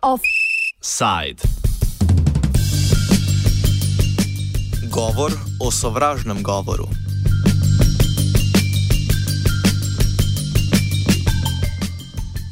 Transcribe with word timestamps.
Offside. 0.00 1.42
Govor 4.88 5.32
o 5.60 5.70
sovražnem 5.70 6.42
govoru. 6.42 6.88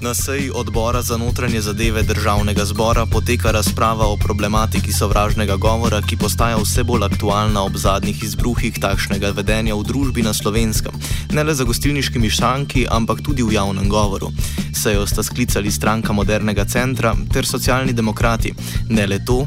Na 0.02 0.14
seji 0.14 0.50
odbora 0.54 1.02
za 1.02 1.16
notranje 1.16 1.60
zadeve 1.60 2.02
državnega 2.02 2.64
zbora 2.64 3.06
poteka 3.06 3.50
razprava 3.50 4.06
o 4.06 4.16
problematiki 4.16 4.92
sovražnega 4.92 5.56
govora, 5.56 6.00
ki 6.02 6.16
postaja 6.16 6.56
vse 6.56 6.84
bolj 6.84 7.04
aktualna 7.04 7.62
ob 7.62 7.76
zadnjih 7.76 8.22
izbruhih 8.24 8.80
takšnega 8.80 9.34
vedenja 9.36 9.76
v 9.76 9.84
družbi 9.84 10.22
na 10.22 10.32
slovenskem, 10.32 10.96
ne 11.36 11.44
le 11.44 11.54
za 11.54 11.64
gostilniškimi 11.68 12.30
šanki, 12.30 12.86
ampak 12.90 13.20
tudi 13.20 13.42
v 13.42 13.52
javnem 13.52 13.88
govoru. 13.92 14.32
Sejo 14.72 15.04
sta 15.06 15.22
sklicali 15.22 15.70
stranka 15.70 16.12
modernega 16.12 16.64
centra 16.64 17.12
ter 17.32 17.46
socialni 17.46 17.92
demokrati. 17.92 18.54
Ne 18.88 19.06
le 19.06 19.20
to, 19.24 19.44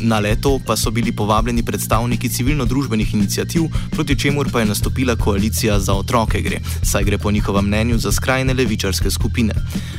Na 0.00 0.18
leto 0.18 0.58
pa 0.66 0.76
so 0.76 0.90
bili 0.90 1.12
povabljeni 1.12 1.62
predstavniki 1.62 2.28
civilno-družbenih 2.28 3.14
inicijativ, 3.14 3.62
proti 3.90 4.18
čemur 4.18 4.48
pa 4.52 4.60
je 4.60 4.66
nastopila 4.66 5.16
koalicija 5.16 5.78
za 5.80 5.94
otroke 5.94 6.40
gre, 6.40 6.60
saj 6.82 7.04
gre 7.04 7.18
po 7.18 7.30
njihovem 7.30 7.64
mnenju 7.64 7.98
za 7.98 8.12
skrajne 8.12 8.54
levičarske 8.54 9.10
skupine. 9.10 9.54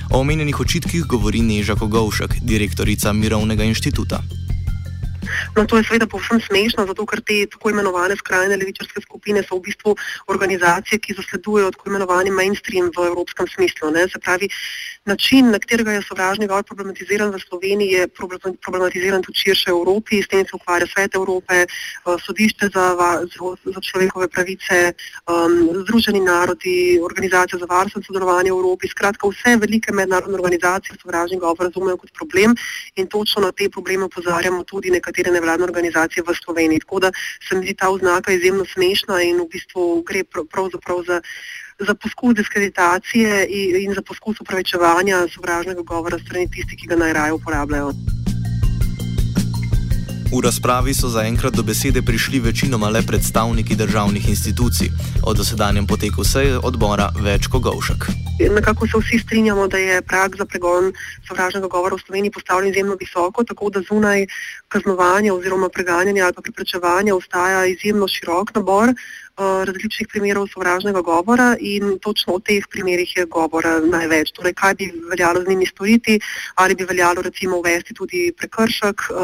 O 0.09 0.20
omenjenih 0.20 0.59
očitkih 0.59 1.04
govori 1.04 1.41
Neža 1.41 1.76
Kogovšek, 1.76 2.36
direktorica 2.41 3.14
Mirovnega 3.14 3.64
inštituta. 3.64 4.23
No, 5.55 5.66
to 5.66 5.77
je 5.77 5.84
seveda 5.84 6.08
povsem 6.08 6.41
smešno, 6.41 6.85
zato 6.88 7.05
ker 7.05 7.21
te 7.21 7.45
tako 7.52 7.70
imenovane 7.70 8.16
skrajne 8.16 8.58
levičarske 8.58 9.02
skupine 9.02 9.44
so 9.44 9.58
v 9.58 9.67
bistvu 9.70 9.95
organizacije, 10.27 10.99
ki 10.99 11.17
zasledujejo 11.20 11.72
tako 11.72 11.89
imenovani 11.89 12.31
mainstream 12.31 12.91
v 12.95 13.08
evropskem 13.12 13.48
smislu. 13.48 13.91
Ne? 13.91 14.08
Se 14.09 14.20
pravi, 14.20 14.49
način, 15.05 15.52
na 15.52 15.59
katerega 15.59 15.92
je 15.92 16.02
sovražni 16.02 16.47
govor 16.47 16.64
problematiziran 16.64 17.31
v 17.33 17.39
Sloveniji, 17.39 17.92
je 17.92 18.08
problematiziran 18.61 19.22
tudi 19.22 19.39
širše 19.39 19.70
Evropi, 19.70 20.22
s 20.22 20.28
tem 20.28 20.45
se 20.45 20.55
ukvarja 20.55 20.88
Svet 20.88 21.16
Evrope, 21.16 21.66
eh, 21.66 21.67
sodišče 22.25 22.70
za, 22.73 22.86
za 23.66 23.80
človekove 23.81 24.27
pravice, 24.27 24.94
um, 25.27 25.70
Združeni 25.83 26.20
narodi, 26.20 27.00
organizacija 27.03 27.59
za 27.59 27.66
varstvo 27.66 28.00
in 28.00 28.03
sodelovanje 28.03 28.52
v 28.52 28.59
Evropi. 28.59 28.88
Skratka, 28.88 29.27
vse 29.27 29.58
velike 29.58 29.94
mednarodne 29.94 30.36
organizacije 30.36 30.98
sovražni 31.02 31.39
govor 31.39 31.66
razumejo 31.66 31.98
kot 31.98 32.11
problem 32.14 32.55
in 32.95 33.08
točno 33.08 33.42
na 33.42 33.52
te 33.52 33.70
probleme 33.70 34.05
upozarjamo 34.05 34.64
tudi 34.64 34.92
nekatere 35.22 35.33
nevladne 35.33 35.66
organizacije 35.66 36.23
v 36.23 36.33
Sloveniji. 36.33 36.80
Tako 36.80 37.00
da 37.00 37.11
se 37.47 37.55
mi 37.55 37.66
zdi 37.66 37.75
ta 37.75 37.89
oznaka 37.89 38.31
izjemno 38.31 38.66
smešna 38.66 39.22
in 39.22 39.38
v 39.41 39.47
bistvu 39.52 40.03
gre 40.03 40.23
pravzaprav 40.23 41.03
za 41.08 41.22
za 41.81 41.95
poskus 41.95 42.36
diskreditacije 42.36 43.47
in, 43.49 43.89
in 43.89 43.94
za 43.94 44.02
poskus 44.02 44.38
upravičevanja 44.42 45.27
sovražnega 45.33 45.81
govora 45.81 46.19
strani 46.19 46.45
tistih, 46.52 46.77
ki 46.77 46.88
ga 46.88 46.95
najraje 46.95 47.33
uporabljajo. 47.33 48.20
V 50.31 50.39
razpravi 50.39 50.93
so 50.95 51.09
zaenkrat 51.11 51.53
do 51.53 51.63
besede 51.63 52.01
prišli 52.01 52.39
večinoma 52.39 52.89
le 52.89 53.01
predstavniki 53.03 53.75
državnih 53.75 54.29
institucij. 54.29 54.87
O 55.27 55.33
dosedanjem 55.33 55.87
poteku 55.87 56.23
seje 56.23 56.55
odbora 56.55 57.09
več 57.19 57.49
kogovšek. 57.51 58.07
Nekako 58.55 58.87
se 58.87 59.02
vsi 59.02 59.19
strinjamo, 59.19 59.67
da 59.67 59.77
je 59.77 60.02
prag 60.02 60.37
za 60.39 60.45
pregon 60.45 60.93
sovražnega 61.27 61.67
govora 61.67 61.95
v 61.95 62.03
Sloveniji 62.05 62.31
postavljen 62.31 62.71
izjemno 62.71 62.95
visoko, 62.99 63.43
tako 63.43 63.69
da 63.69 63.83
zunaj 63.83 64.25
kaznovanja 64.71 65.33
oziroma 65.33 65.69
preganjanja 65.69 66.23
ali 66.23 66.33
pa 66.33 66.41
preprečevanja 66.41 67.15
ostaja 67.15 67.65
izjemno 67.65 68.07
širok 68.07 68.55
nabor. 68.55 68.95
Eh, 69.42 69.66
različnih 69.66 70.08
primerov 70.11 70.47
sovražnega 70.53 71.02
govora 71.02 71.56
in 71.59 71.97
točno 72.06 72.34
o 72.38 72.39
teh 72.39 72.66
primerih 72.70 73.09
je 73.17 73.25
govora 73.25 73.80
največ. 73.80 74.31
Torej, 74.38 74.53
kaj 74.53 74.73
bi 74.80 74.92
veljalo 75.09 75.42
z 75.42 75.50
njimi 75.50 75.66
storiti, 75.66 76.20
ali 76.56 76.75
bi 76.75 76.86
veljalo 76.86 77.22
recimo 77.22 77.58
uvesti 77.58 77.94
tudi 77.94 78.33
prekršek 78.38 78.98
uh, 79.10 79.17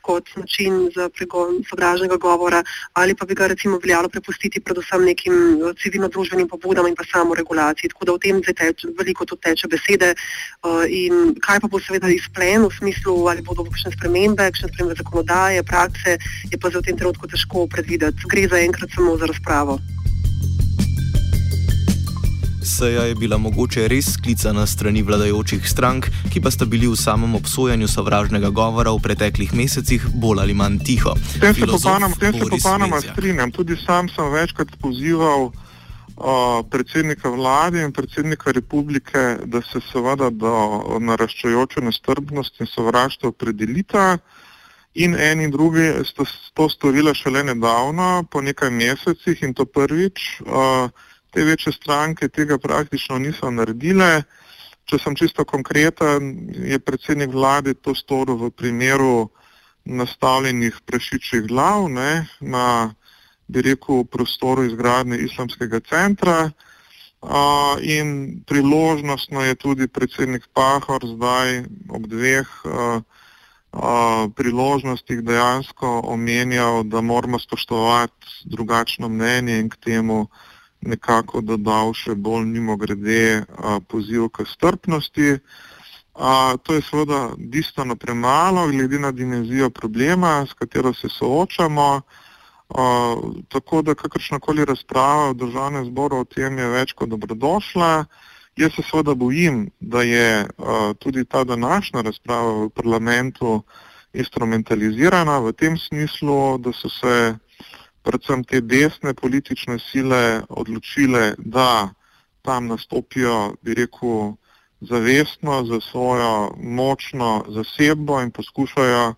kot 0.00 0.24
način 0.36 0.88
za 0.94 1.08
pregon 1.08 1.60
sovražnega 1.68 2.16
govora, 2.16 2.62
ali 2.92 3.14
pa 3.14 3.26
bi 3.26 3.34
ga 3.34 3.46
recimo 3.46 3.78
veljalo 3.82 4.08
prepustiti 4.08 4.60
predvsem 4.60 5.04
nekim 5.04 5.34
eh, 5.34 5.74
civilno-družbenim 5.82 6.48
pobudam 6.48 6.86
in 6.86 6.96
pa 6.96 7.04
samo 7.12 7.34
regulaciji. 7.34 7.90
Tako 7.92 8.04
da 8.04 8.12
o 8.12 8.18
tem 8.18 8.40
zdaj 8.42 8.54
teče, 8.54 8.88
veliko 8.98 9.24
tu 9.24 9.36
teče 9.36 9.68
besede 9.68 10.14
in 10.88 11.34
kaj 11.40 11.60
pa 11.60 11.68
bo 11.68 11.80
seveda 11.80 12.08
izplen 12.08 12.64
v 12.64 12.72
smislu, 12.78 13.28
ali 13.28 13.42
bodo 13.42 13.64
kakšne 13.68 13.92
spremembe, 13.92 14.48
kakšne 14.50 14.72
spremembe 14.72 14.96
zakonodaje, 15.02 15.62
prakse, 15.62 16.16
je 16.52 16.58
pa 16.60 16.70
za 16.70 16.78
v 16.78 16.86
tem 16.88 16.96
trenutku 16.96 17.28
težko 17.28 17.66
predvideti. 17.66 18.28
Gre 18.30 18.48
za 18.48 18.58
enkrat 18.60 18.90
samo 18.96 19.16
za 19.16 19.26
razpravo 19.26 19.49
razpravo. 19.50 19.78
Seja 22.62 23.02
je 23.02 23.14
bila 23.14 23.38
mogoče 23.38 23.88
res 23.88 24.12
sklicana 24.12 24.66
strani 24.66 25.02
vladajočih 25.02 25.68
strank, 25.68 26.06
ki 26.32 26.40
pa 26.40 26.50
sta 26.50 26.64
bili 26.64 26.86
v 26.86 26.96
samem 26.96 27.34
obsojanju 27.34 27.88
sovražnega 27.88 28.50
govora 28.50 28.92
v 28.92 29.02
preteklih 29.02 29.52
mesecih 29.54 30.06
bolj 30.14 30.40
ali 30.40 30.54
manj 30.54 30.78
tiho. 30.86 31.14
S 31.16 31.40
tem 31.40 31.54
se 31.54 31.66
popolnoma 31.66 33.00
strinjam. 33.00 33.52
Tudi 33.52 33.76
sam 33.76 34.08
sem 34.08 34.32
večkrat 34.32 34.76
pozival 34.80 35.50
uh, 35.50 35.54
predsednika 36.70 37.28
vlade 37.28 37.82
in 37.82 37.92
predsednika 37.92 38.52
republike, 38.52 39.36
da 39.44 39.60
se 39.62 39.82
seveda 39.92 40.30
do 40.30 40.54
naraščajoče 41.00 41.80
nestrpnosti 41.80 42.64
in 42.64 42.70
sovraštva 42.70 43.34
opredelita. 43.34 44.18
In 44.94 45.14
eni 45.14 45.44
in 45.44 45.50
drugi 45.50 45.86
sta 46.04 46.24
to 46.54 46.68
storila 46.68 47.14
šele 47.14 47.44
nedavno, 47.44 48.24
po 48.30 48.40
nekaj 48.42 48.70
mesecih 48.70 49.42
in 49.42 49.54
to 49.54 49.64
prvič. 49.64 50.42
Te 51.30 51.44
večje 51.46 51.72
stranke 51.72 52.28
tega 52.28 52.58
praktično 52.58 53.18
niso 53.18 53.50
naredile. 53.50 54.24
Če 54.90 54.98
sem 54.98 55.14
čisto 55.14 55.44
konkreten, 55.46 56.50
je 56.50 56.78
predsednik 56.82 57.30
vlade 57.30 57.76
to 57.78 57.94
storil 57.94 58.34
v 58.40 58.50
primeru 58.50 59.30
nastavljenih 59.84 60.80
prešičjih 60.86 61.46
glav 61.46 61.86
ne, 61.88 62.26
na, 62.40 62.90
bi 63.46 63.62
rekel, 63.62 64.02
prostoru 64.10 64.66
izgradnje 64.66 65.22
islamskega 65.22 65.80
centra. 65.86 66.50
Uh, 67.20 67.76
in 67.84 68.40
priložnostno 68.48 69.44
je 69.44 69.54
tudi 69.54 69.86
predsednik 69.86 70.48
Pahor 70.56 71.04
zdaj 71.04 71.66
ob 71.92 72.06
dveh 72.08 72.48
uh, 72.64 73.02
priložnostih 74.34 75.22
dejansko 75.22 76.00
omenjal, 76.04 76.82
da 76.82 77.00
moramo 77.00 77.38
spoštovati 77.38 78.26
drugačno 78.44 79.08
mnenje 79.08 79.58
in 79.58 79.68
k 79.70 79.76
temu 79.76 80.26
nekako 80.80 81.40
dodal 81.40 81.92
še 81.94 82.14
bolj 82.14 82.46
mimo 82.48 82.76
grede 82.76 83.44
poziv 83.88 84.28
k 84.28 84.46
strpnosti. 84.48 85.38
A, 86.14 86.56
to 86.62 86.74
je 86.74 86.82
seveda 86.82 87.30
bistveno 87.38 87.96
premalo, 87.96 88.66
glede 88.68 88.98
na 88.98 89.10
dimenzijo 89.10 89.70
problema, 89.70 90.46
s 90.46 90.52
katero 90.52 90.92
se 90.94 91.08
soočamo. 91.08 92.02
A, 92.68 93.16
tako 93.48 93.82
da 93.82 93.94
kakršnakoli 93.94 94.64
razprava 94.64 95.30
v 95.30 95.34
državnem 95.34 95.84
zboru 95.84 96.20
o 96.20 96.24
tem 96.24 96.58
je 96.58 96.68
več 96.68 96.92
kot 96.92 97.08
dobrodošla. 97.08 98.04
Jaz 98.60 98.74
se 98.76 98.82
seveda 98.82 99.14
bojim, 99.14 99.70
da 99.80 100.02
je 100.02 100.44
uh, 100.44 100.66
tudi 100.98 101.24
ta 101.24 101.44
današnja 101.44 102.02
razprava 102.02 102.52
v 102.64 102.68
parlamentu 102.70 103.62
instrumentalizirana 104.12 105.38
v 105.38 105.52
tem 105.52 105.78
smislu, 105.78 106.58
da 106.58 106.72
so 106.72 106.88
se 106.88 107.36
predvsem 108.02 108.44
te 108.44 108.60
desne 108.60 109.14
politične 109.14 109.78
sile 109.78 110.42
odločile, 110.48 111.34
da 111.38 111.88
tam 112.42 112.66
nastopijo, 112.66 113.54
bi 113.62 113.74
rekel, 113.74 114.36
zavestno 114.80 115.64
za 115.64 115.80
svojo 115.80 116.52
močno 116.60 117.44
zasebo 117.48 118.20
in 118.20 118.30
poskušajo 118.30 119.14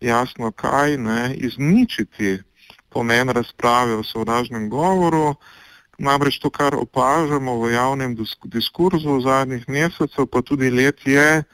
jasno 0.00 0.50
kaj, 0.52 0.96
ne, 0.96 1.34
izničiti 1.34 2.38
pomen 2.88 3.28
razprave 3.28 3.94
o 3.94 4.02
sovražnem 4.02 4.70
govoru. 4.70 5.34
Namreč 6.00 6.38
to, 6.40 6.48
kar 6.48 6.74
opažamo 6.74 7.58
v 7.60 7.74
javnem 7.76 8.16
diskurzu 8.48 9.18
v 9.18 9.24
zadnjih 9.24 9.68
mesecev, 9.68 10.26
pa 10.32 10.40
tudi 10.40 10.70
let, 10.72 11.04
je, 11.04 11.44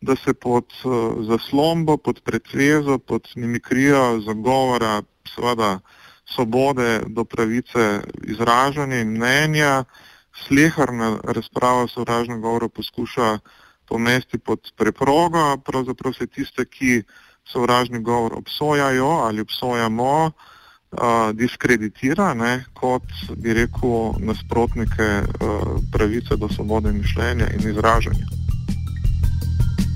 da 0.00 0.16
se 0.16 0.32
pod 0.34 0.72
uh, 0.84 1.20
zaslombo, 1.28 1.96
pod 1.96 2.22
pretvezo, 2.24 2.98
pod 2.98 3.28
mimikrijo 3.36 4.20
zagovora, 4.24 5.02
seveda 5.28 5.78
svobode 6.24 7.02
do 7.06 7.24
pravice 7.24 8.00
izražanja 8.24 9.00
in 9.04 9.12
mnenja, 9.12 9.84
sleharna 10.46 11.18
razprava 11.24 11.86
sovražnega 11.88 12.40
govora 12.40 12.68
poskuša 12.68 13.38
pomesti 13.88 14.38
pod 14.38 14.72
preprogo, 14.76 15.56
pravzaprav 15.56 16.16
se 16.16 16.26
tiste, 16.26 16.64
ki 16.64 17.02
sovražni 17.44 18.00
govor 18.00 18.32
obsojajo 18.38 19.08
ali 19.26 19.40
obsojamo, 19.40 20.32
diskreditira 21.32 22.34
ne, 22.34 22.64
kot 22.74 23.02
bi 23.36 23.54
rekel 23.56 24.12
nasprotnike 24.18 25.08
uh, 25.22 25.80
pravice 25.92 26.36
do 26.36 26.48
svobode 26.48 26.92
mišljenja 26.92 27.48
in 27.56 27.68
izražanja. 27.70 28.26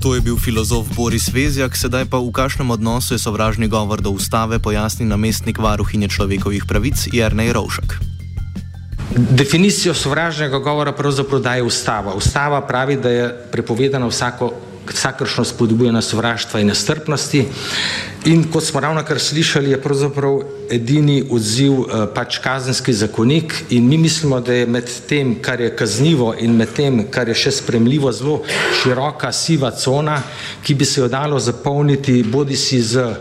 To 0.01 0.15
je 0.15 0.21
bil 0.21 0.37
filozof 0.37 0.87
Boris 0.95 1.29
Vezjak, 1.33 1.77
sedaj 1.77 2.05
pa 2.05 2.17
v 2.21 2.31
kakšnem 2.31 2.71
odnosu 2.71 3.13
je 3.13 3.19
sovražni 3.19 3.67
govor 3.67 4.01
do 4.01 4.09
ustave 4.09 4.59
pojasni 4.59 5.05
namestnik 5.05 5.57
varuhinje 5.57 6.07
človekovih 6.07 6.65
pravic 6.69 7.07
Jrnej 7.13 7.53
Rovšek. 7.53 7.97
Definicijo 9.17 9.93
sovražnega 9.93 10.59
govora 10.59 10.91
pravzaprav 10.91 11.41
daje 11.41 11.63
ustava. 11.63 12.13
Ustava 12.13 12.61
pravi, 12.61 12.97
da 12.97 13.09
je 13.09 13.25
prepovedano 13.51 14.07
vsako 14.07 14.51
vsakršno 14.93 15.45
spodbujanje 15.45 16.01
sovraštva 16.01 16.59
in 16.59 16.67
nestrpnosti. 16.67 17.45
In 18.25 18.43
kot 18.51 18.63
smo 18.63 18.79
ravno 18.79 19.03
kar 19.03 19.19
slišali, 19.19 19.71
je 19.71 19.81
pravzaprav 19.81 20.41
edini 20.69 21.23
odziv 21.31 21.73
eh, 21.73 22.05
pač 22.15 22.39
kazenski 22.43 22.93
zakonik 22.93 23.53
in 23.69 23.87
mi 23.87 23.97
mislimo, 23.97 24.39
da 24.39 24.53
je 24.53 24.65
med 24.65 24.91
tem, 25.07 25.35
kar 25.41 25.61
je 25.61 25.75
kaznivo 25.75 26.33
in 26.39 26.55
med 26.57 26.73
tem, 26.75 27.05
kar 27.11 27.29
je 27.29 27.35
še 27.35 27.51
spremljivo, 27.61 28.11
zelo 28.11 28.41
široka 28.81 29.31
siva 29.31 29.71
cona, 29.71 30.21
ki 30.63 30.75
bi 30.75 30.85
se 30.85 31.01
jo 31.01 31.07
dalo 31.07 31.39
zapolniti 31.39 32.23
bodi 32.23 32.55
si 32.55 32.81
z 32.81 33.13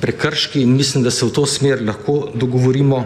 prekrški 0.00 0.62
in 0.62 0.76
mislim, 0.76 1.04
da 1.04 1.10
se 1.10 1.26
v 1.26 1.32
to 1.34 1.46
smer 1.46 1.82
lahko 1.86 2.28
dogovorimo, 2.34 3.04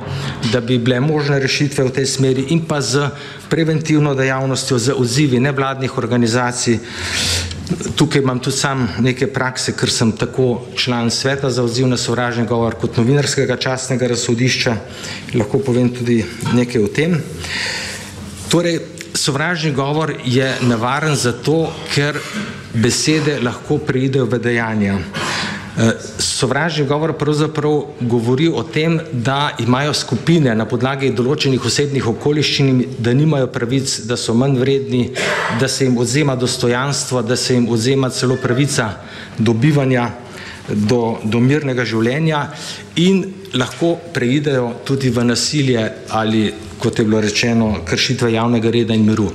da 0.53 0.61
bi 0.61 0.79
bile 0.79 1.01
možne 1.01 1.39
rešitve 1.41 1.85
v 1.85 1.95
tej 1.99 2.07
smeri 2.07 2.45
in 2.53 2.65
pa 2.69 2.81
z 2.81 3.09
preventivno 3.49 4.15
dejavnostjo, 4.15 4.79
z 4.79 4.97
odzivi 4.97 5.41
nevladnih 5.41 5.99
organizacij, 5.99 6.79
Tukaj 7.97 8.21
imam 8.21 8.39
tudi 8.39 8.57
sam 8.57 8.89
neke 9.01 9.27
prakse, 9.33 9.73
ker 9.77 9.91
sem 9.91 10.13
tako 10.13 10.67
član 10.77 11.11
sveta 11.11 11.51
za 11.51 11.63
odziv 11.63 11.87
na 11.89 11.97
sovražni 11.97 12.47
govor 12.47 12.75
kot 12.81 12.97
novinarskega 12.97 13.57
častnega 13.57 14.09
razsodišča. 14.13 14.77
Lahko 15.35 15.59
povem 15.59 15.89
tudi 15.95 16.25
nekaj 16.53 16.85
o 16.85 16.89
tem. 16.89 17.17
Torej, 18.51 18.81
sovražni 19.15 19.73
govor 19.73 20.15
je 20.25 20.55
nevaren 20.63 21.17
zato, 21.17 21.73
ker 21.95 22.19
besede 22.75 23.39
lahko 23.41 23.79
preidejo 23.79 24.27
v 24.27 24.39
dejanja. 24.39 24.99
Eh, 25.79 25.93
sovražni 26.19 26.85
govor 26.87 27.13
pravzaprav 27.13 27.83
govori 28.01 28.49
o 28.49 28.63
tem, 28.63 29.01
da 29.13 29.57
imajo 29.59 29.95
skupine 29.95 30.53
na 30.55 30.67
podlagi 30.69 31.09
določenih 31.17 31.65
osebnih 31.65 32.09
okoliščin, 32.11 32.83
da 32.99 33.15
nimajo 33.17 33.49
pravic, 33.49 33.95
da 34.05 34.19
so 34.21 34.35
manj 34.37 34.59
vredni, 34.61 35.07
da 35.61 35.69
se 35.69 35.87
jim 35.87 35.97
odzema 35.97 36.37
dostojanstvo, 36.37 37.23
da 37.23 37.37
se 37.37 37.55
jim 37.55 37.71
odzema 37.73 38.11
celo 38.13 38.37
pravica 38.37 38.91
dobivanja 39.39 40.11
do, 40.69 41.17
do 41.25 41.41
mirnega 41.41 41.89
življenja 41.89 42.43
in 43.01 43.25
lahko 43.57 43.95
preidejo 44.13 44.75
tudi 44.85 45.09
v 45.09 45.25
nasilje 45.25 45.89
ali, 46.11 46.51
kot 46.85 46.99
je 46.99 47.09
bilo 47.09 47.25
rečeno, 47.25 47.79
kršitve 47.89 48.35
javnega 48.37 48.71
reda 48.77 48.95
in 48.95 49.09
miru. 49.09 49.31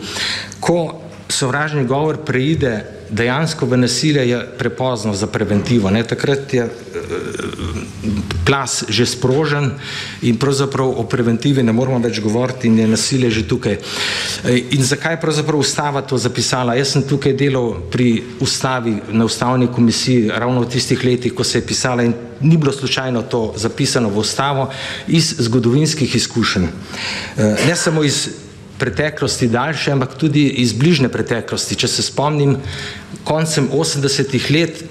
Ko 0.62 1.07
sovražni 1.30 1.86
govor 1.86 2.18
preide 2.26 2.84
dejansko 3.10 3.66
v 3.66 3.78
nasilje 3.78 4.30
je 4.30 4.40
prepozno 4.58 5.14
za 5.14 5.28
preventivo. 5.28 5.90
Ne? 5.90 6.04
Takrat 6.04 6.54
je 6.54 6.64
eh, 6.64 6.72
plas 8.46 8.84
že 8.90 9.06
sprožen 9.06 9.72
in 10.22 10.38
pravzaprav 10.38 10.88
o 10.88 11.04
preventivi 11.04 11.64
ne 11.64 11.74
moramo 11.74 12.00
več 12.00 12.20
govoriti 12.20 12.68
in 12.68 12.80
je 12.80 12.88
nasilje 12.88 13.30
že 13.32 13.48
tukaj. 13.48 13.74
Eh, 13.74 14.58
in 14.72 14.84
zakaj 14.84 15.14
je 15.14 15.22
pravzaprav 15.22 15.60
ustava 15.60 16.02
to 16.02 16.18
zapisala? 16.18 16.76
Jaz 16.76 16.96
sem 16.96 17.04
tukaj 17.04 17.34
delal 17.34 17.76
pri 17.92 18.24
ustavi 18.40 18.98
na 19.12 19.26
ustavni 19.26 19.68
komisiji 19.68 20.32
ravno 20.36 20.62
v 20.62 20.70
tistih 20.72 21.04
letih, 21.04 21.34
ko 21.34 21.44
se 21.44 21.58
je 21.58 21.68
pisala 21.68 22.04
in 22.04 22.14
ni 22.42 22.58
bilo 22.58 22.72
slučajno 22.72 23.22
to 23.22 23.54
zapisano 23.56 24.10
v 24.10 24.20
ustavo 24.20 24.70
iz 25.08 25.36
zgodovinskih 25.40 26.16
izkušenj. 26.16 26.68
Eh, 27.38 27.56
ne 27.68 27.76
samo 27.76 28.04
iz 28.04 28.47
preteklosti 28.80 29.48
daljše, 29.48 29.92
ampak 29.92 30.18
tudi 30.18 30.48
iz 30.64 30.74
bližne 30.74 31.10
preteklosti. 31.10 31.76
Če 31.76 31.88
se 31.88 32.06
spomnim, 32.06 32.58
koncem 33.24 33.70
80-ih 33.74 34.52
let, 34.52 34.84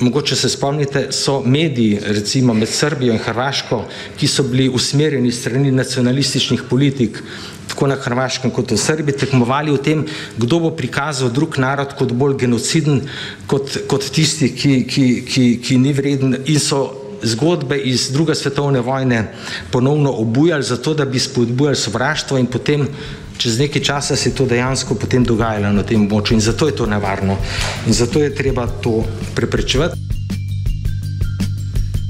mogoče 0.00 0.36
se 0.36 0.48
spomnite, 0.48 1.08
so 1.10 1.40
mediji, 1.44 1.98
recimo 2.02 2.54
med 2.54 2.68
Srbijo 2.68 3.12
in 3.12 3.18
Hrvaško, 3.18 3.82
ki 4.18 4.28
so 4.30 4.42
bili 4.46 4.68
usmerjeni 4.68 5.32
strani 5.32 5.72
nacionalističnih 5.74 6.62
politik, 6.70 7.22
tako 7.68 7.86
na 7.86 7.96
Hrvaškem 7.96 8.50
kot 8.54 8.70
v 8.70 8.78
Srbiji, 8.78 9.18
tekmovali 9.24 9.74
v 9.74 9.82
tem, 9.82 10.06
kdo 10.38 10.60
bo 10.60 10.70
prikazal 10.76 11.32
drug 11.34 11.58
narod 11.58 11.96
kot 11.98 12.14
bolj 12.14 12.38
genociden, 12.44 13.02
kot, 13.46 13.74
kot 13.90 14.06
tisti, 14.14 14.52
ki, 14.54 14.84
ki, 14.86 15.06
ki, 15.26 15.44
ki 15.62 15.78
ni 15.82 15.92
vreden 15.92 16.38
in 16.46 16.62
so 16.62 16.97
zgodbe 17.22 17.78
iz 17.78 18.10
druge 18.12 18.34
svetovne 18.34 18.80
vojne 18.80 19.32
ponovno 19.70 20.12
obujali 20.12 20.62
zato, 20.62 20.94
da 20.94 21.04
bi 21.04 21.18
spodbujali 21.18 21.76
sovraštvo 21.76 22.38
in 22.38 22.46
potem 22.46 22.88
čez 23.38 23.58
nekaj 23.58 23.82
časa 23.82 24.16
se 24.16 24.28
je 24.28 24.34
to 24.34 24.46
dejansko 24.46 24.94
potem 24.94 25.24
dogajalo 25.24 25.72
na 25.72 25.82
tem 25.82 26.06
območju 26.06 26.34
in 26.34 26.40
zato 26.40 26.66
je 26.66 26.76
to 26.76 26.86
nevarno 26.86 27.36
in 27.86 27.92
zato 27.92 28.20
je 28.20 28.34
treba 28.34 28.66
to 28.66 29.04
preprečevati. 29.34 29.96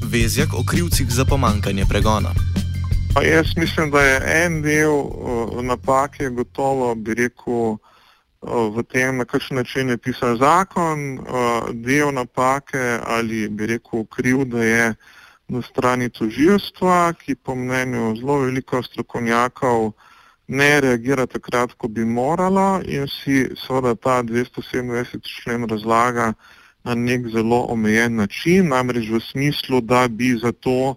Vezjak 0.09 0.55
o 0.55 0.65
krivcih 0.65 1.11
za 1.11 1.25
pomankanje 1.25 1.85
pregona. 1.89 2.33
Pa 3.15 3.23
jaz 3.23 3.47
mislim, 3.57 3.91
da 3.91 4.01
je 4.01 4.45
en 4.45 4.63
del 4.63 4.91
uh, 4.91 5.63
napake 5.63 6.29
gotovo, 6.29 6.95
bi 6.95 7.15
rekel, 7.15 7.77
v 8.43 8.83
tem, 8.87 9.17
na 9.17 9.25
kakšen 9.25 9.57
način 9.57 9.89
je 9.89 9.99
pisan 9.99 10.37
zakon, 10.39 11.19
del 11.73 12.13
napake 12.15 13.01
ali 13.07 13.49
bi 13.49 13.67
rekel 13.67 14.05
kriv, 14.07 14.45
da 14.45 14.63
je 14.63 14.95
na 15.49 15.63
strani 15.63 16.11
toživstva, 16.11 17.13
ki 17.19 17.35
po 17.35 17.55
mnenju 17.55 18.15
zelo 18.21 18.39
veliko 18.39 18.83
strokovnjakov 18.83 19.93
ne 20.49 20.81
reagira 20.81 21.27
takrat, 21.27 21.73
ko 21.75 21.89
bi 21.89 22.05
moralo 22.05 22.81
in 22.85 23.09
si 23.09 23.49
seveda 23.67 23.95
ta 23.95 24.23
227 24.23 25.21
člen 25.43 25.69
razlaga 25.69 26.33
na 26.85 26.95
nek 26.95 27.29
zelo 27.29 27.67
omejen 27.69 28.17
način, 28.17 28.69
namreč 28.69 29.09
v 29.11 29.21
smislu, 29.21 29.81
da 29.81 30.09
bi 30.09 30.37
zato, 30.43 30.95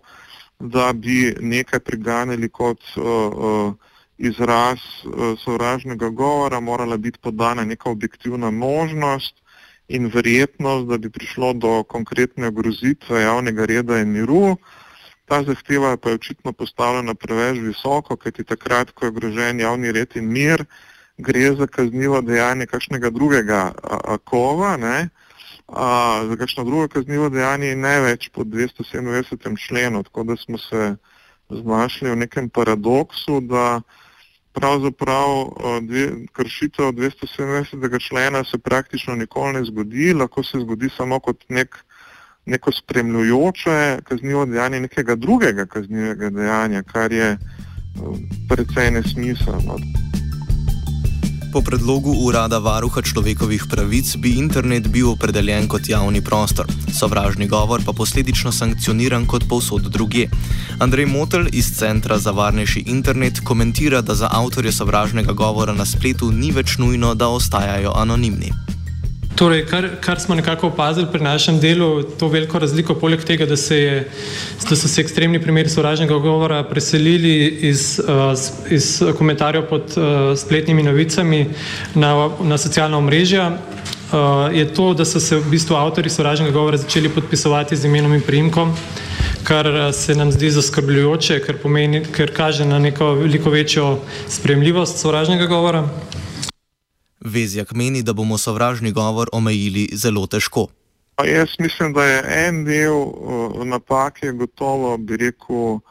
da 0.60 0.94
bi 0.94 1.36
nekaj 1.40 1.80
priganjali 1.80 2.50
kot 2.50 2.80
uh, 2.98 3.04
uh, 3.04 3.74
izraz 4.22 4.80
uh, 4.80 5.34
sovražnega 5.40 6.10
govora, 6.10 6.60
morala 6.60 6.98
biti 6.98 7.20
podana 7.20 7.66
neka 7.66 7.90
objektivna 7.90 8.52
možnost 8.52 9.42
in 9.88 10.12
verjetnost, 10.14 10.88
da 10.88 10.98
bi 10.98 11.10
prišlo 11.10 11.54
do 11.54 11.84
konkretne 11.84 12.52
grozitve 12.52 13.22
javnega 13.22 13.66
reda 13.66 13.98
in 14.00 14.14
miru. 14.14 14.56
Ta 15.26 15.44
zahteva 15.44 15.98
pa 15.98 16.10
je 16.10 16.16
očitno 16.16 16.54
postavljena 16.54 17.14
preveč 17.16 17.60
visoko, 17.64 18.16
kajti 18.16 18.44
takrat, 18.44 18.92
ko 18.92 19.06
je 19.06 19.12
grožen 19.12 19.60
javni 19.60 19.92
red 19.92 20.16
in 20.16 20.32
mir, 20.32 20.66
gre 21.18 21.54
za 21.56 21.68
kaznivo 21.68 22.22
dejanje 22.22 22.66
kakšnega 22.66 23.10
drugega 23.10 23.62
kova, 24.24 24.78
ne, 24.78 25.10
a, 25.68 26.24
za 26.28 26.36
kakšno 26.36 26.64
drugo 26.64 26.88
kaznivo 26.88 27.30
dejanje 27.30 27.72
in 27.72 27.80
ne 27.80 28.00
več 28.02 28.30
pod 28.30 28.48
297. 28.48 29.58
členu, 29.68 30.04
tako 30.04 30.24
da 30.24 30.38
smo 30.38 30.58
se 30.58 30.96
znašli 31.50 32.12
v 32.12 32.16
nekem 32.16 32.50
paradoksu, 32.50 33.40
da 33.42 33.82
pravzaprav 34.54 35.28
dve, 35.82 36.12
kršitev 36.32 36.86
270. 36.86 38.08
člena 38.08 38.44
se 38.44 38.58
praktično 38.58 39.16
nikoli 39.16 39.54
ne 39.54 39.64
zgodi, 39.64 40.14
lahko 40.14 40.44
se 40.44 40.60
zgodi 40.60 40.90
samo 40.98 41.20
kot 41.20 41.44
nek, 41.50 41.78
neko 42.46 42.72
spremljujoče 42.72 44.00
kaznivo 44.04 44.46
dejanje 44.46 44.80
nekega 44.80 45.16
drugega 45.16 45.66
kaznivega 45.66 46.30
dejanja, 46.30 46.84
kar 46.84 47.14
je 47.14 47.38
precej 48.50 48.92
nesmiselno. 48.92 49.78
Po 51.52 51.60
predlogu 51.62 52.12
urada 52.24 52.60
varuha 52.64 53.02
človekovih 53.04 53.66
pravic 53.70 54.16
bi 54.16 54.38
internet 54.40 54.88
bil 54.88 55.10
opredeljen 55.12 55.68
kot 55.68 55.90
javni 55.90 56.22
prostor, 56.24 56.66
sovražni 57.00 57.48
govor 57.48 57.84
pa 57.86 57.92
posledično 57.92 58.52
sankcioniran 58.52 59.26
kot 59.28 59.44
povsod 59.50 59.92
druge. 59.92 60.30
Andrej 60.80 61.06
Motel 61.06 61.52
iz 61.52 61.74
Centra 61.76 62.18
za 62.18 62.32
varnejši 62.32 62.84
internet 62.88 63.44
komentira, 63.44 64.02
da 64.02 64.16
za 64.16 64.30
avtorje 64.32 64.72
sovražnega 64.72 65.34
govora 65.34 65.74
na 65.74 65.86
spletu 65.86 66.32
ni 66.32 66.52
več 66.52 66.78
nujno, 66.78 67.16
da 67.16 67.28
ostajajo 67.28 67.92
anonimni. 67.96 68.52
Torej, 69.42 69.64
kar, 69.66 69.88
kar 70.02 70.20
smo 70.20 70.36
nekako 70.36 70.68
opazili 70.68 71.08
pri 71.12 71.24
našem 71.24 71.60
delu, 71.60 72.04
to 72.04 72.28
veliko 72.30 72.60
razliko, 72.62 72.94
poleg 72.94 73.24
tega, 73.26 73.48
da, 73.50 73.56
se 73.58 73.78
je, 73.78 73.96
da 74.70 74.76
so 74.78 74.88
se 74.88 75.02
ekstremni 75.02 75.42
primeri 75.42 75.70
sovražnega 75.70 76.20
govora 76.22 76.60
preselili 76.64 77.48
iz, 77.72 77.98
uh, 78.06 78.38
iz 78.70 78.92
komentarjev 79.18 79.66
pod 79.70 79.98
uh, 79.98 80.38
spletnimi 80.38 80.84
novicami 80.84 81.48
na, 81.96 82.30
na 82.44 82.58
socialna 82.62 83.02
omrežja, 83.02 83.48
uh, 83.50 84.54
je 84.54 84.68
to, 84.74 84.94
da 84.94 85.10
so 85.10 85.20
se 85.20 85.42
v 85.42 85.50
bistvu 85.56 85.76
avtori 85.76 86.14
sovražnega 86.14 86.54
govora 86.54 86.78
začeli 86.78 87.10
podpisovati 87.10 87.76
z 87.76 87.90
imenom 87.90 88.14
in 88.14 88.22
primkom, 88.22 88.78
kar 89.44 89.74
se 89.94 90.14
nam 90.16 90.30
zdi 90.32 90.54
zaskrbljujoče, 90.54 91.42
ker, 91.42 91.58
pomeni, 91.58 92.06
ker 92.14 92.30
kaže 92.30 92.70
na 92.70 92.78
neko 92.80 93.16
veliko 93.26 93.50
večjo 93.50 93.96
spremljivost 94.30 95.02
sovražnega 95.02 95.50
govora. 95.50 95.88
Vezjak 97.22 97.72
meni, 97.72 98.04
da 98.04 98.14
bomo 98.14 98.38
sovražni 98.38 98.92
govor 98.92 99.30
omejili 99.34 99.90
zelo 99.94 100.28
težko. 100.28 100.68
Pa 101.16 101.26
jaz 101.26 101.50
mislim, 101.60 101.94
da 101.94 102.04
je 102.04 102.48
en 102.48 102.64
del 102.66 102.94
uh, 102.94 103.66
napake 103.66 104.32
gotovo, 104.32 104.98
bi 104.98 105.18
rekel, 105.18 105.78
uh, 105.78 105.82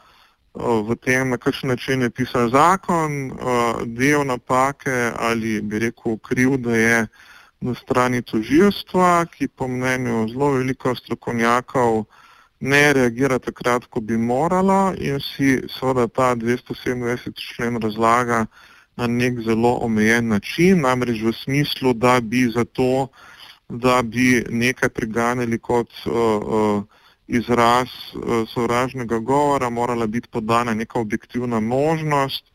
v 0.89 0.95
tem, 0.95 1.29
na 1.29 1.37
kakšen 1.37 1.69
način 1.69 2.01
je 2.01 2.09
pisan 2.09 2.49
zakon, 2.49 3.31
uh, 3.31 3.81
del 3.85 4.25
napake 4.27 5.11
ali 5.19 5.61
bi 5.61 5.79
rekel 5.79 6.17
kriv, 6.17 6.57
da 6.57 6.75
je 6.75 7.07
na 7.61 7.75
strani 7.75 8.21
toživstva, 8.21 9.25
ki 9.25 9.47
po 9.47 9.67
mnenju 9.67 10.27
zelo 10.33 10.51
veliko 10.51 10.95
strokovnjakov 10.95 12.03
ne 12.59 12.93
reagira 12.93 13.39
takrat, 13.39 13.85
ko 13.85 14.01
bi 14.01 14.17
morala 14.17 14.93
in 14.97 15.19
si 15.19 15.61
seveda 15.79 16.07
ta 16.07 16.35
227 16.35 17.31
člen 17.55 17.79
razlaga 17.81 18.45
na 19.01 19.07
nek 19.07 19.39
zelo 19.41 19.77
omejen 19.81 20.27
način, 20.27 20.81
namreč 20.85 21.21
v 21.25 21.33
smislu, 21.33 21.93
da 21.93 22.19
bi 22.21 22.45
zato, 22.53 23.07
da 23.69 24.01
bi 24.01 24.43
nekaj 24.49 24.89
priganjali 24.89 25.57
kot 25.59 25.89
uh, 26.05 26.13
uh, 26.13 26.83
izraz 27.27 27.89
uh, 27.89 28.45
sovražnega 28.53 29.19
govora, 29.19 29.69
morala 29.69 30.07
biti 30.07 30.29
podana 30.29 30.73
neka 30.73 30.99
objektivna 30.99 31.59
možnost 31.59 32.45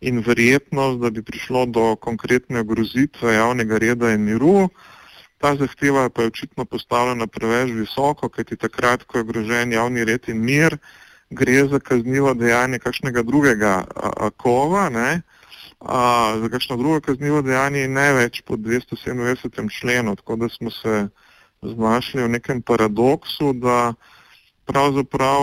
in 0.00 0.20
verjetnost, 0.26 1.00
da 1.00 1.10
bi 1.10 1.22
prišlo 1.22 1.66
do 1.66 1.96
konkretne 1.96 2.64
grozitve 2.64 3.34
javnega 3.34 3.78
reda 3.78 4.12
in 4.12 4.24
miru. 4.28 4.68
Ta 5.38 5.54
zahteva 5.56 6.08
pa 6.10 6.22
je 6.22 6.32
očitno 6.34 6.64
postavljena 6.64 7.26
preveč 7.26 7.70
visoko, 7.72 8.28
kajti 8.28 8.56
takrat, 8.56 9.04
ko 9.04 9.18
je 9.18 9.24
grožen 9.24 9.72
javni 9.72 10.04
red 10.04 10.28
in 10.28 10.44
mir, 10.44 10.76
gre 11.30 11.64
za 11.68 11.80
kaznivo 11.80 12.34
dejanje 12.34 12.78
kakšnega 12.78 13.22
drugega 13.22 13.84
kova, 14.36 14.90
ne, 14.90 15.22
a, 15.84 16.36
za 16.40 16.48
kakšno 16.48 16.76
drugo 16.76 17.00
kaznivo 17.00 17.42
dejanje 17.42 17.84
in 17.84 17.92
ne 17.92 18.12
več 18.12 18.42
pod 18.46 18.60
297. 18.60 19.70
členu, 19.80 20.16
tako 20.16 20.36
da 20.36 20.48
smo 20.48 20.70
se 20.70 21.08
znašli 21.62 22.22
v 22.22 22.28
nekem 22.28 22.62
paradoksu, 22.62 23.52
da 23.52 23.94
pravzaprav 24.64 25.40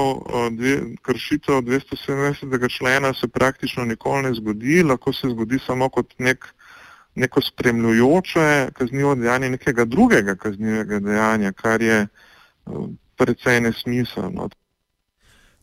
dve, 0.51 0.95
kršitev 1.01 1.61
277. 1.61 2.77
člena 2.77 3.13
se 3.13 3.27
praktično 3.27 3.85
nikoli 3.85 4.23
ne 4.23 4.33
zgodi, 4.33 4.83
lahko 4.83 5.13
se 5.13 5.29
zgodi 5.29 5.59
samo 5.65 5.89
kot 5.89 6.13
nek, 6.19 6.45
neko 7.15 7.41
spremljujoče 7.41 8.69
kaznivo 8.73 9.15
dejanje 9.15 9.49
nekega 9.49 9.85
drugega 9.85 10.35
kaznivega 10.35 10.99
dejanja, 10.99 11.51
kar 11.51 11.81
je 11.81 12.07
precej 13.17 13.61
nesmiselno. 13.61 14.49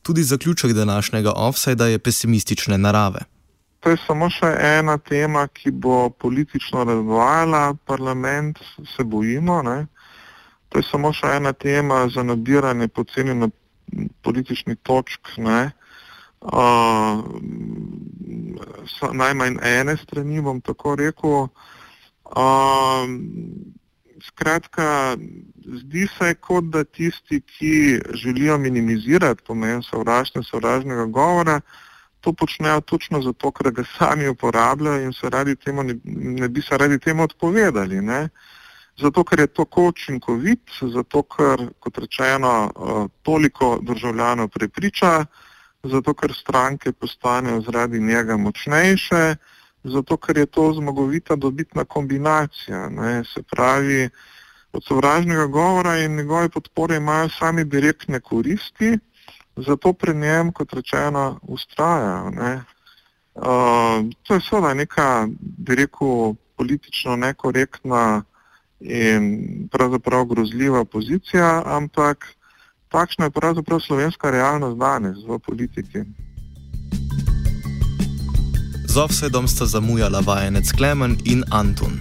Tudi 0.02 0.22
zaključek 0.22 0.72
današnjega 0.72 1.32
offsajda 1.36 1.86
je 1.86 1.98
pesimistične 1.98 2.78
narave. 2.78 3.37
To 3.88 3.92
je 3.96 4.00
samo 4.04 4.26
še 4.28 4.48
ena 4.60 4.98
tema, 5.00 5.46
ki 5.48 5.70
bo 5.72 6.10
politično 6.12 6.82
razvajala 6.84 7.60
parlament, 7.88 8.58
se 8.84 9.04
bojimo. 9.04 9.62
Ne? 9.64 9.86
To 10.68 10.82
je 10.82 10.84
samo 10.84 11.08
še 11.16 11.30
ena 11.38 11.54
tema 11.56 12.02
za 12.12 12.20
nabiranje 12.20 12.90
poceni 12.92 13.32
na 13.32 13.48
politični 14.20 14.76
točk. 14.84 15.32
Ne? 15.40 15.72
Uh, 16.44 17.24
najmanj 19.24 19.56
ene 19.72 19.96
strani, 20.04 20.44
bom 20.44 20.60
tako 20.60 20.92
rekel. 21.00 21.48
Uh, 22.28 23.08
skratka, 24.20 25.16
zdi 25.80 26.10
se, 26.18 26.34
kot 26.44 26.68
da 26.76 26.84
tisti, 26.84 27.40
ki 27.40 27.74
želijo 28.12 28.60
minimizirati 28.68 29.48
pomen 29.48 29.80
sovraštva, 29.80 30.44
sovražnega 30.44 31.08
govora, 31.08 31.62
to 32.20 32.32
počnejo 32.32 32.80
točno 32.80 33.22
zato, 33.22 33.50
ker 33.50 33.70
ga 33.72 33.84
sami 33.98 34.28
uporabljajo 34.28 35.02
in 35.02 35.12
se 35.12 35.30
radi 35.30 35.56
temu 35.56 35.82
ne, 35.82 35.94
ne 36.04 36.48
bi 36.48 36.62
se 36.62 36.78
radi 36.78 36.98
temu 36.98 37.22
odpovedali. 37.22 38.00
Ne? 38.02 38.28
zato 38.98 39.24
ker 39.24 39.40
je 39.40 39.46
to 39.46 39.66
učinkovit, 39.76 40.60
zato 40.82 41.22
ker, 41.22 41.70
kot 41.78 41.98
rečeno, 41.98 42.70
eh, 42.70 43.06
toliko 43.22 43.78
državljanov 43.82 44.48
prepriča, 44.48 45.24
zato 45.82 46.14
ker 46.14 46.32
stranke 46.34 46.92
postanejo 46.92 47.60
zaradi 47.60 48.00
njega 48.00 48.36
močnejše, 48.36 49.36
zato 49.84 50.16
ker 50.16 50.36
je 50.38 50.46
to 50.46 50.72
zmagovita 50.72 51.36
dobitna 51.36 51.84
kombinacija. 51.84 52.88
Ne. 52.88 53.24
Se 53.24 53.42
pravi, 53.42 54.10
od 54.72 54.84
sovražnega 54.84 55.46
govora 55.46 55.98
in 55.98 56.16
njegove 56.16 56.48
podpore 56.48 56.96
imajo 56.96 57.28
sami 57.28 57.64
direktne 57.64 58.20
koristi, 58.20 58.98
zato 59.66 59.92
pri 59.92 60.14
njem, 60.14 60.52
kot 60.52 60.72
rečeno, 60.72 61.38
ustrajajo. 61.42 62.32
Uh, 63.34 64.10
to 64.22 64.34
je 64.34 64.40
seveda 64.40 64.74
neka, 64.74 65.28
bi 65.40 65.74
rekel, 65.74 66.34
politično 66.56 67.16
nekorektna 67.16 68.22
in 68.80 69.46
pravzaprav 69.70 70.24
grozljiva 70.24 70.84
pozicija, 70.84 71.62
ampak 71.66 72.26
takšna 72.88 73.24
je 73.24 73.30
pravzaprav 73.30 73.80
slovenska 73.80 74.30
realnost 74.30 74.78
danes 74.78 75.16
v 75.28 75.38
politiki. 75.38 76.02
Z 78.88 78.96
offsedom 78.96 79.48
sta 79.48 79.66
zamujala 79.66 80.20
vajenec 80.26 80.72
Klemen 80.72 81.16
in 81.24 81.44
Anton. 81.50 82.00